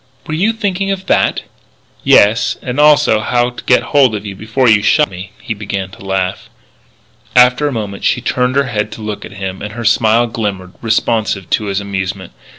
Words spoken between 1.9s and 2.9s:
"Yes, and